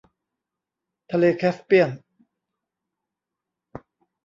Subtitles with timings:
[1.11, 1.89] ทะเลแคสเปียน